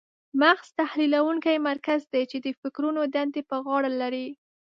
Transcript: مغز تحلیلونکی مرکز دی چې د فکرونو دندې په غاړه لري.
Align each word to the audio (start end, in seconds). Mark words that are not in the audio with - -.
مغز 0.41 0.67
تحلیلونکی 0.79 1.57
مرکز 1.69 2.01
دی 2.13 2.23
چې 2.31 2.37
د 2.45 2.47
فکرونو 2.61 3.01
دندې 3.15 3.41
په 3.49 3.57
غاړه 3.65 3.91
لري. 4.01 4.27